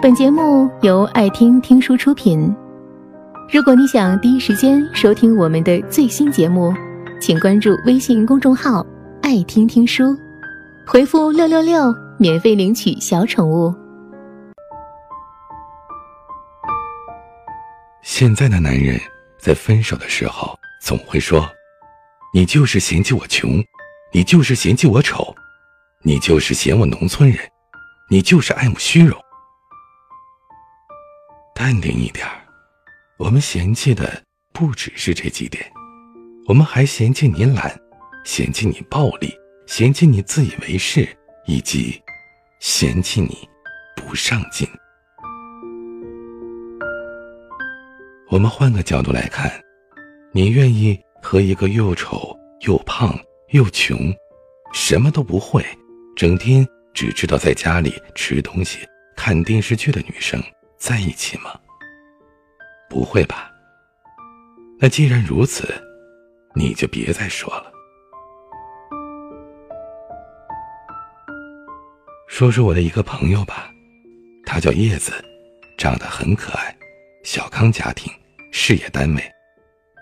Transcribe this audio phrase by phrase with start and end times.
[0.00, 2.54] 本节目由爱听听书出品。
[3.52, 6.72] 如果你想第一时间收听我们的最新节目，
[7.20, 8.86] 请关注微信公众号
[9.22, 10.16] “爱听听书”，
[10.86, 13.74] 回复“六六六”免费领取小宠物。
[18.00, 19.00] 现在的男人
[19.36, 21.44] 在分手的时候总会说
[22.32, 23.60] ：“你就是嫌弃我穷，
[24.12, 25.34] 你就是嫌弃我丑，
[26.04, 27.40] 你就是嫌我农村人，
[28.08, 29.18] 你就是爱慕虚荣。”
[31.58, 32.40] 淡定一点儿，
[33.16, 35.68] 我们嫌弃的不只是这几点，
[36.46, 37.76] 我们还嫌弃你懒，
[38.24, 39.34] 嫌弃你暴力，
[39.66, 41.04] 嫌弃你自以为是，
[41.46, 42.00] 以及
[42.60, 43.36] 嫌弃你
[43.96, 44.68] 不上进。
[48.30, 49.50] 我们换个角度来看，
[50.30, 53.98] 你愿意和一个又丑又胖又穷，
[54.72, 55.66] 什么都不会，
[56.14, 58.78] 整天只知道在家里吃东西、
[59.16, 60.40] 看电视剧的女生？
[60.78, 61.58] 在一起吗？
[62.88, 63.50] 不会吧。
[64.80, 65.74] 那既然如此，
[66.54, 67.72] 你就别再说了。
[72.28, 73.68] 说说我的一个朋友吧，
[74.46, 75.12] 他叫叶子，
[75.76, 76.74] 长得很可爱，
[77.24, 78.12] 小康家庭，
[78.52, 79.22] 事业单位，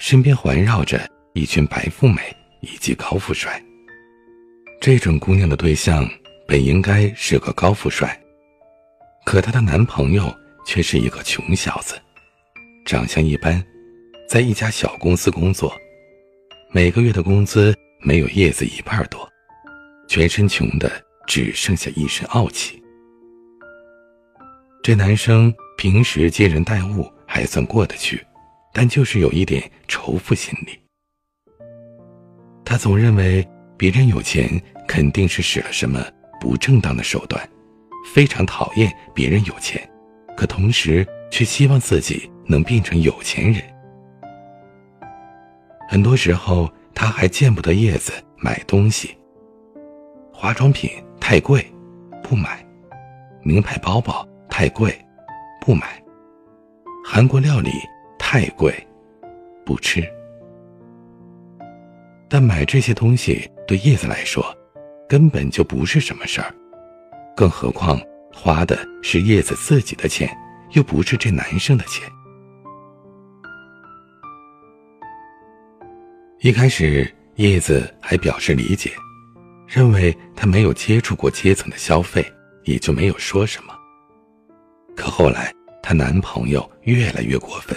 [0.00, 3.62] 身边环绕着一群白富美以及高富帅。
[4.80, 6.04] 这种姑娘的对象
[6.48, 8.20] 本应该是个高富帅，
[9.24, 10.34] 可她的男朋友。
[10.64, 11.94] 却是一个穷小子，
[12.84, 13.64] 长相一般，
[14.28, 15.72] 在一家小公司工作，
[16.72, 19.28] 每个月的工资没有叶子一半多，
[20.08, 20.90] 全身穷的
[21.26, 22.82] 只剩下一身傲气。
[24.82, 28.24] 这男生平时接人待物还算过得去，
[28.72, 30.78] 但就是有一点仇富心理。
[32.64, 36.04] 他总认为别人有钱肯定是使了什么
[36.40, 37.48] 不正当的手段，
[38.14, 39.88] 非常讨厌别人有钱。
[40.36, 43.62] 可同时，却希望自己能变成有钱人。
[45.88, 49.16] 很多时候，他还见不得叶子买东西。
[50.32, 50.90] 化妆品
[51.20, 51.64] 太贵，
[52.22, 52.58] 不买；
[53.42, 54.92] 名牌包包太贵，
[55.60, 55.86] 不买；
[57.04, 57.70] 韩国料理
[58.18, 58.74] 太贵，
[59.64, 60.02] 不吃。
[62.28, 64.44] 但买这些东西对叶子来说，
[65.08, 66.52] 根本就不是什么事儿，
[67.36, 68.00] 更何况。
[68.34, 70.28] 花的是叶子自己的钱，
[70.72, 72.10] 又不是这男生的钱。
[76.40, 78.90] 一开始，叶子还表示理解，
[79.66, 82.30] 认为他没有接触过阶层的消费，
[82.64, 83.72] 也就没有说什么。
[84.94, 85.50] 可后来，
[85.82, 87.74] 她男朋友越来越过分，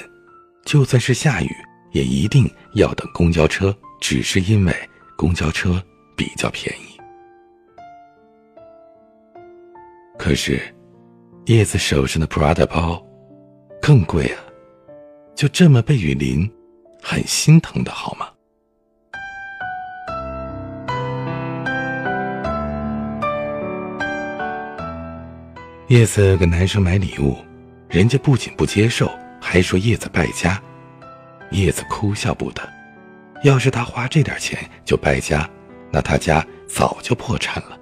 [0.66, 1.50] 就算是下雨，
[1.94, 4.76] 也一定要等公交车，只是因为
[5.16, 5.82] 公交车
[6.16, 6.97] 比较便宜。
[10.18, 10.60] 可是，
[11.46, 13.02] 叶子手上的 Prada 包
[13.82, 14.44] 更贵啊！
[15.36, 16.52] 就这么被雨淋，
[17.02, 18.28] 很心疼的好吗？
[25.88, 27.38] 叶子给男生买礼物，
[27.88, 30.62] 人家不仅不接受，还说叶子败家。
[31.52, 32.62] 叶子哭笑不得，
[33.44, 35.50] 要是他花这点钱就败家，
[35.90, 37.77] 那他家早就破产了。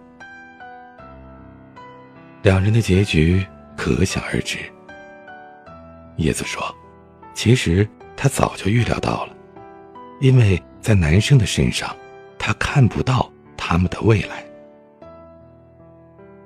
[2.46, 3.44] 两人的结局
[3.76, 4.60] 可想而知。
[6.18, 6.64] 叶子说
[7.34, 9.36] ：“其实他早就预料到了，
[10.22, 11.90] 因为在男生的身上，
[12.38, 14.46] 他看不到他们的未来。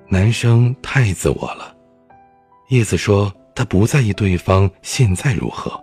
[0.08, 1.76] 男生太自我了。”
[2.72, 5.78] 叶子说：“他不在意对方现在如何，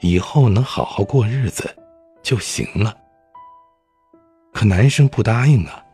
[0.00, 1.76] 以后能好好过日子
[2.22, 2.96] 就行了。”
[4.54, 5.84] 可男生不答应啊，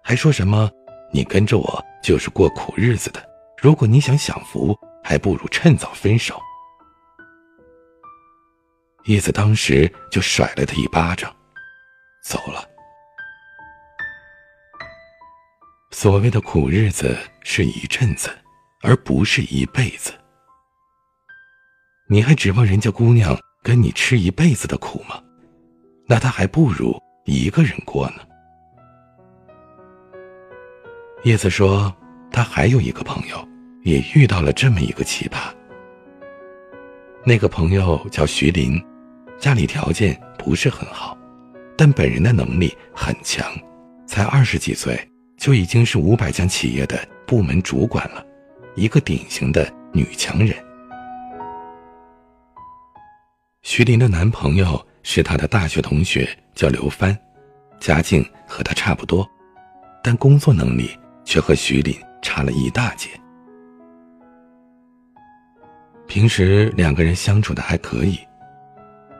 [0.00, 0.70] 还说什么
[1.16, 3.20] ：“你跟着我。”就是过苦日子的，
[3.60, 6.40] 如果你想享福，还不如趁早分手。
[9.06, 11.34] 叶子当时就甩了他一巴掌，
[12.22, 12.64] 走了。
[15.90, 18.30] 所谓的苦日子是一阵子，
[18.82, 20.12] 而不是一辈子。
[22.08, 25.20] 你还指望人家姑娘跟你吃一辈子的苦吗？
[26.06, 28.22] 那她还不如一个人过呢。
[31.26, 31.92] 叶子说
[32.30, 33.48] ：“他还有一个朋友，
[33.82, 35.52] 也遇到了这么一个奇葩。
[37.24, 38.80] 那个朋友叫徐林，
[39.36, 41.18] 家里条件不是很好，
[41.76, 43.44] 但本人的能力很强，
[44.06, 44.96] 才二十几岁
[45.36, 46.96] 就已经是五百家企业的
[47.26, 48.24] 部门主管了，
[48.76, 50.54] 一个典型的女强人。
[53.62, 57.18] 徐林的男朋友是她的大学同学，叫刘帆，
[57.80, 59.28] 家境和她差不多，
[60.04, 60.88] 但工作能力。”
[61.26, 63.10] 却和徐林差了一大截。
[66.06, 68.18] 平时两个人相处的还可以，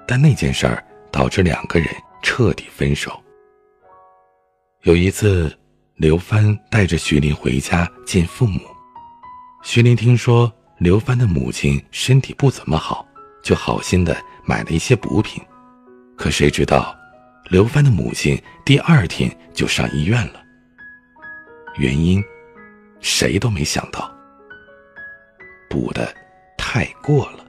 [0.07, 1.89] 但那件事儿导致两个人
[2.23, 3.21] 彻底分手。
[4.83, 5.53] 有一次，
[5.97, 8.61] 刘帆带着徐林回家见父母，
[9.65, 13.05] 徐林听说刘帆的母亲身体不怎么好，
[13.43, 15.43] 就好心的买了一些补品，
[16.17, 16.97] 可谁知道，
[17.51, 20.46] 刘帆的母亲第二天就上医院了。
[21.79, 22.23] 原因，
[23.01, 24.15] 谁都没想到，
[25.71, 26.13] 补的
[26.57, 27.45] 太过了。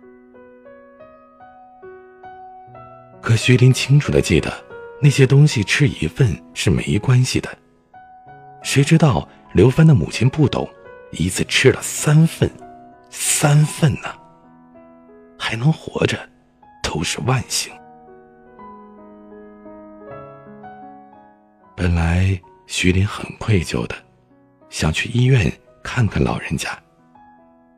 [3.22, 4.68] 可徐林清楚的记得。
[5.00, 7.56] 那些东西吃一份是没关系的，
[8.64, 10.68] 谁知道刘帆的母亲不懂，
[11.12, 12.50] 一次吃了三份，
[13.12, 14.10] 三份呢，
[15.38, 16.18] 还能活着，
[16.82, 17.72] 都是万幸。
[21.76, 23.96] 本来徐林很愧疚的，
[24.70, 25.52] 想去医院
[25.84, 26.78] 看看老人家，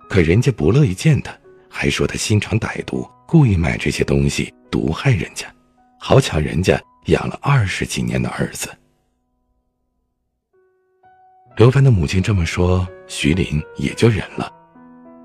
[0.10, 1.32] 可人家不乐意见他，
[1.70, 5.48] 还说他心肠歹毒，故意买这些东西毒害人家，
[6.00, 6.80] 好抢人家。
[7.06, 8.70] 养了二十几年的儿子，
[11.56, 14.52] 刘帆的母亲这么说，徐林也就忍了。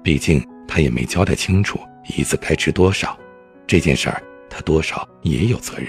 [0.03, 1.79] 毕竟他也没交代清楚
[2.17, 3.19] 一次该吃多少，
[3.67, 5.89] 这件事儿他多少也有责任。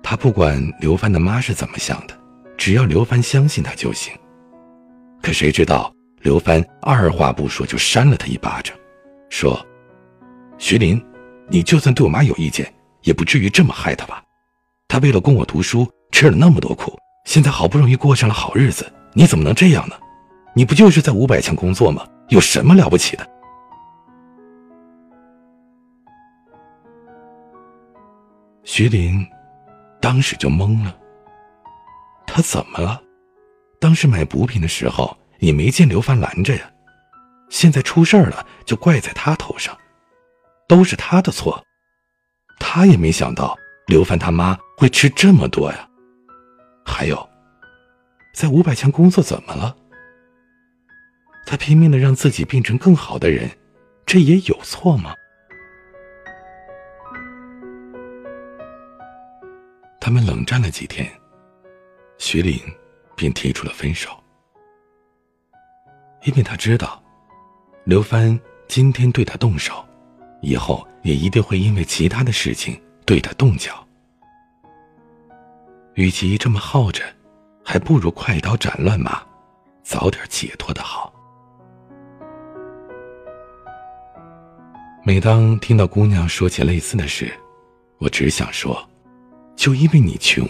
[0.00, 2.16] 他不管刘帆的妈是怎么想的，
[2.56, 4.12] 只要刘帆相信他就行。
[5.26, 8.76] 可谁知道刘帆二话不说就扇了他一巴掌，
[9.28, 9.60] 说
[10.56, 11.04] ：“徐林，
[11.48, 14.22] 你就算对我妈有意见，也不至于这么害她吧。”
[14.86, 19.96] 她为了供我读书，吃了那么多苦，现在好不容易过上了好日子，你怎么能这样呢？
[20.54, 22.06] 你不就是在五百强工作吗？
[22.28, 23.28] 有什么了不起的？
[28.62, 29.26] 徐林
[30.00, 30.96] 当时就懵了。
[32.28, 33.02] 他怎么了？
[33.80, 36.70] 当时买补品的时候也没见刘凡拦着呀，
[37.48, 39.76] 现在出事了就怪在他头上，
[40.66, 41.64] 都是他的错。
[42.58, 43.56] 他也没想到。
[43.86, 45.88] 刘凡他妈会吃这么多呀？
[46.84, 47.28] 还有，
[48.34, 49.76] 在五百强工作怎么了？
[51.46, 53.48] 他拼命的让自己变成更好的人，
[54.04, 55.14] 这也有错吗？
[60.00, 61.08] 他们冷战了几天，
[62.18, 62.58] 徐林
[63.16, 64.10] 便提出了分手，
[66.24, 67.02] 因为他知道，
[67.84, 69.84] 刘帆今天对他动手，
[70.42, 72.80] 以后也一定会因为其他的事情。
[73.04, 73.86] 对他动脚，
[75.94, 77.04] 与其这么耗着，
[77.64, 79.24] 还不如快刀斩乱麻，
[79.84, 81.14] 早点解脱的好。
[85.04, 87.32] 每当听到姑娘说起类似的事，
[87.98, 88.76] 我只想说：
[89.54, 90.44] 就因为你穷，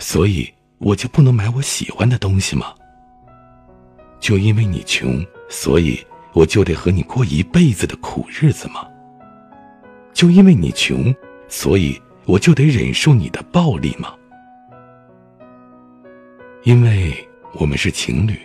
[0.00, 2.74] 所以我就不能买我喜欢的东西吗？
[4.20, 5.98] 就因为你穷，所以
[6.32, 8.86] 我就得和你过一辈子的苦日子吗？
[10.12, 11.14] 就因为你穷。
[11.48, 14.12] 所以我就得忍受你的暴力吗？
[16.64, 17.14] 因为
[17.52, 18.36] 我们是情侣，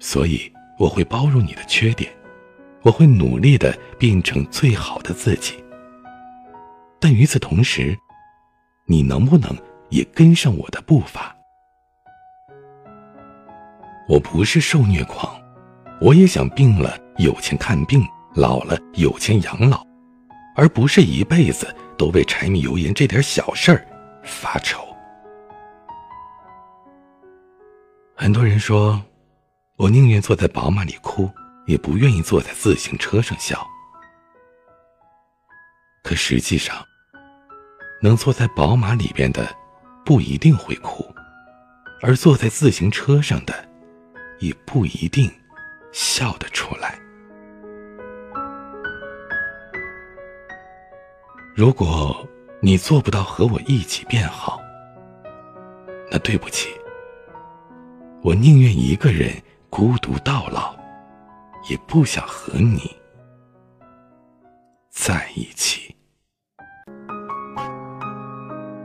[0.00, 2.10] 所以我会包容你的缺点，
[2.82, 5.54] 我会努力的变成最好的自己。
[6.98, 7.96] 但与此同时，
[8.86, 9.56] 你能不能
[9.90, 11.36] 也跟上我的步伐？
[14.08, 15.40] 我不是受虐狂，
[16.00, 18.02] 我也想病了有钱看病，
[18.34, 19.86] 老了有钱养老，
[20.56, 21.72] 而不是一辈子。
[22.00, 23.86] 都为柴米油盐这点小事儿
[24.24, 24.82] 发愁。
[28.16, 28.98] 很多人说，
[29.76, 31.30] 我宁愿坐在宝马里哭，
[31.66, 33.66] 也不愿意坐在自行车上笑。
[36.02, 36.82] 可实际上，
[38.00, 39.54] 能坐在宝马里边的，
[40.10, 41.04] 不一定会哭；
[42.02, 43.54] 而坐在自行车上的，
[44.40, 45.30] 也不一定
[45.92, 46.98] 笑得出来。
[51.54, 52.28] 如果
[52.60, 54.60] 你做不到和我一起变好，
[56.10, 56.70] 那对不起，
[58.20, 59.40] 我宁愿一个人
[59.70, 60.74] 孤独到老，
[61.68, 62.96] 也不想和你
[64.88, 65.89] 在一起。